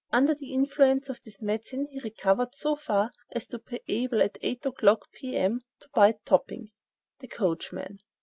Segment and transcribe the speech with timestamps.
[0.11, 4.39] Under the influence of this medicine he recovered so far as to be able, at
[4.41, 6.71] eight o'clock, p.m., to bite Topping
[7.19, 7.99] (the coachman).